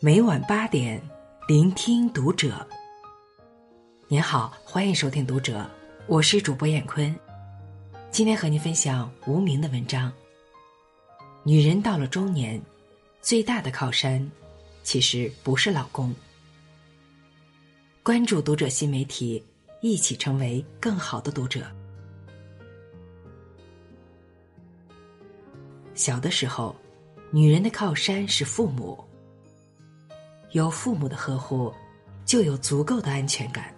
[0.00, 1.02] 每晚八点，
[1.48, 2.64] 聆听读者。
[4.06, 5.58] 您好，欢迎收听《读者》，
[6.06, 7.12] 我是主播艳坤。
[8.08, 10.12] 今天和您分享无名的文章。
[11.42, 12.62] 女人到了中年，
[13.20, 14.24] 最大的靠山，
[14.84, 16.14] 其实不是老公。
[18.04, 19.44] 关注《读者》新媒体，
[19.80, 21.66] 一起成为更好的读者。
[25.92, 26.76] 小的时候，
[27.32, 29.04] 女人的靠山是父母。
[30.52, 31.72] 有父母的呵护，
[32.24, 33.74] 就有足够的安全感。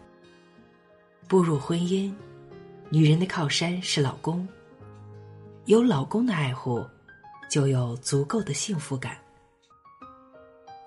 [1.27, 2.12] 步入婚姻，
[2.91, 4.47] 女人的靠山是老公。
[5.66, 6.84] 有老公的爱护，
[7.48, 9.16] 就有足够的幸福感。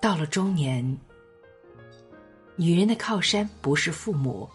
[0.02, 0.98] 到了中年，
[2.56, 4.50] 女人的靠山不是父母，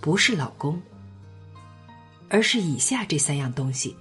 [0.00, 0.80] 不是老公，
[2.28, 3.96] 而是以下这三样东西：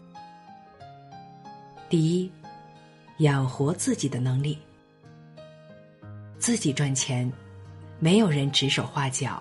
[1.89, 2.31] 第一，
[3.17, 4.57] 养活自己的能力。
[6.49, 7.31] 自己赚钱，
[7.99, 9.39] 没有人指手画脚；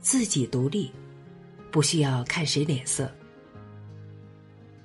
[0.00, 0.90] 自己独立，
[1.70, 3.08] 不需要看谁脸色。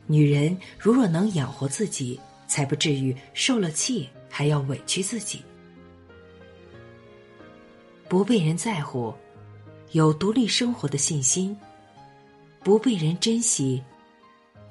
[0.06, 5.42] 女人如若能养活自己，才不至于受了气还要委屈自己。
[8.08, 9.12] 不被人在乎，
[9.94, 11.58] 有独立生活的信心；
[12.64, 13.81] 不被人珍惜，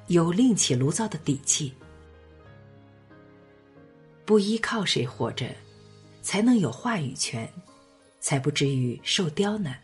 [0.07, 1.75] 有另起炉灶的底气。
[4.25, 5.53] 不依靠谁活着。
[6.23, 7.47] 才能有话语权，
[8.21, 9.79] 才不至于受刁难。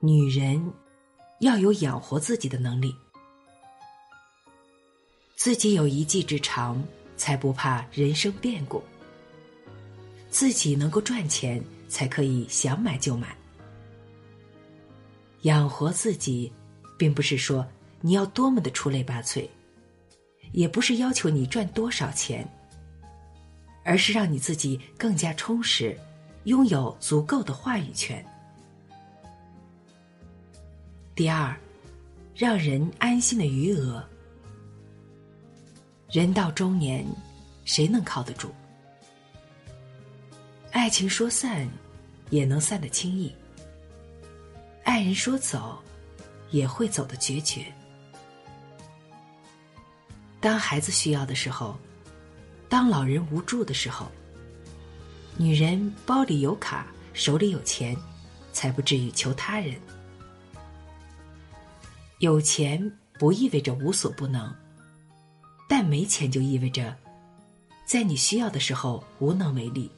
[0.00, 0.72] 女人
[1.40, 2.94] 要有养活自己的能力，
[5.36, 6.82] 自己有一技之长，
[7.16, 8.82] 才不怕人生变故。
[10.28, 13.34] 自己能够赚钱，才可以想买就买。
[15.42, 16.52] 养活自己，
[16.98, 17.66] 并不是说
[18.00, 19.48] 你要多么的出类拔萃，
[20.52, 22.46] 也不是要求你赚多少钱。
[23.86, 25.96] 而是让你自己更加充实，
[26.42, 28.22] 拥有足够的话语权。
[31.14, 31.56] 第二，
[32.34, 34.04] 让人安心的余额。
[36.10, 37.06] 人到中年，
[37.64, 38.50] 谁能靠得住？
[40.72, 41.68] 爱情说散，
[42.30, 43.30] 也能散得轻易；
[44.82, 45.78] 爱人说走，
[46.50, 47.72] 也会走得决绝。
[50.40, 51.78] 当孩子需要的时候。
[52.68, 54.10] 当老人无助的时候，
[55.36, 57.96] 女人包里有卡，手里有钱，
[58.52, 59.74] 才不至于求他人。
[62.18, 64.52] 有钱不意味着无所不能，
[65.68, 66.96] 但没钱就意味着，
[67.84, 69.90] 在你需要的时候无能为力，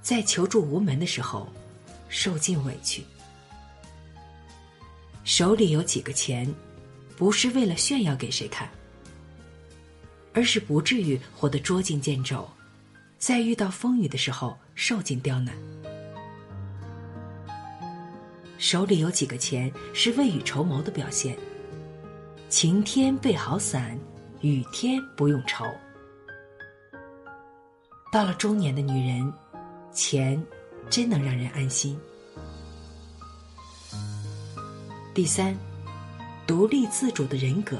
[0.00, 1.46] 在求助无门的时候
[2.08, 3.04] 受尽委屈。
[5.22, 6.52] 手里有几个钱，
[7.16, 8.68] 不是为了炫耀给谁看。
[10.34, 12.48] 而是不至于活得捉襟见肘，
[13.18, 15.54] 在遇到风雨的时候受尽刁难。
[18.58, 21.36] 手里有几个钱是未雨绸缪的表现。
[22.48, 23.98] 晴天备好伞，
[24.40, 25.64] 雨天不用愁。
[28.12, 29.32] 到了中年的女人，
[29.90, 30.40] 钱
[30.90, 31.98] 真能让人安心。
[35.14, 35.56] 第三，
[36.46, 37.78] 独立自主的人格。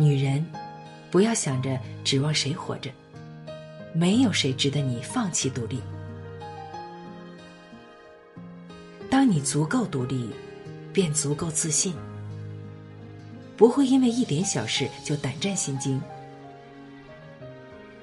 [0.00, 0.44] 女人，
[1.10, 2.90] 不要想着指望谁活着，
[3.92, 5.78] 没有谁值得你放弃独立。
[9.10, 10.30] 当你足够独立，
[10.90, 11.94] 便足够自信，
[13.58, 16.00] 不会因为一点小事就胆战心惊，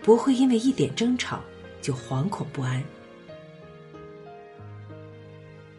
[0.03, 1.41] 不会因为一点争吵
[1.81, 2.83] 就惶恐不安。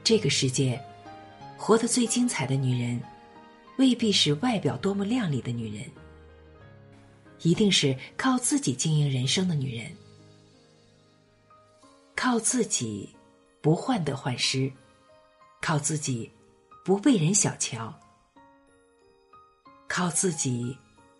[0.02, 0.82] 这个世界，
[1.56, 3.00] 活得最精彩的女人，
[3.76, 5.84] 未必是外表多么靓丽的女人。
[7.42, 9.90] 一定是靠自己经营人生的女人，
[12.16, 13.08] 靠自己
[13.60, 14.72] 不患得患失，
[15.60, 16.30] 靠自己
[16.84, 17.94] 不被人小瞧，
[19.86, 20.76] 靠自己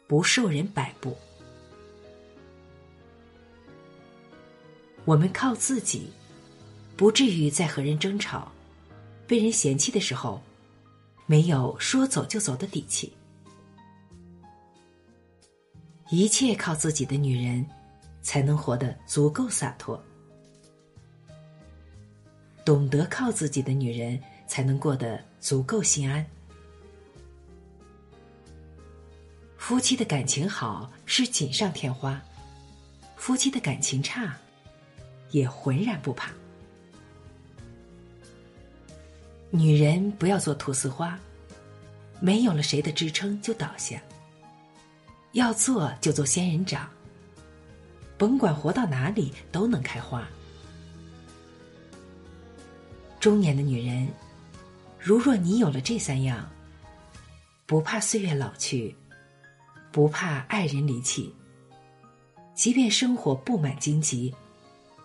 [0.07, 1.17] 不受人摆布。
[5.05, 6.11] 我们靠自己，
[6.97, 8.53] 不至于在和人争吵、
[9.27, 10.43] 被人嫌弃的时候，
[11.27, 13.13] 没有说走就走的底气。
[16.11, 17.65] 一切靠自己的女人，
[18.23, 20.03] 才能活得足够洒脱。
[22.65, 26.25] 懂得靠自己的女人，才能过得足够心安。
[29.57, 32.23] 夫妻的感情好是锦上添花，
[33.17, 34.35] 夫妻的感情差，
[35.31, 36.33] 也浑然不怕。
[39.51, 41.19] 女人不要做菟丝花，
[42.19, 44.03] 没有了谁的支撑就倒下。
[45.33, 46.89] 要做就做仙人掌，
[48.17, 50.27] 甭管活到哪里都能开花。
[53.21, 54.09] 中年的女人，
[54.99, 56.49] 如若你有了这三样，
[57.67, 58.95] 不怕岁月老去，
[59.93, 61.35] 不怕爱人离弃，
[62.55, 64.35] 即便生活布满荆棘，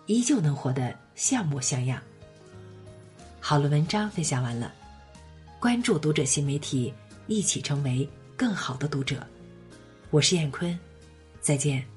[0.06, 2.00] 依旧能活得像模像样。
[3.40, 4.72] 好了，文章分享完了，
[5.60, 6.94] 关注读者新媒体，
[7.26, 9.26] 一起成为更好的读者。
[10.14, 10.78] 我是燕坤，
[11.40, 11.93] 再见。